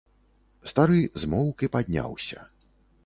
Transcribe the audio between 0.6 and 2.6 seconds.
Стары змоўк і падняўся.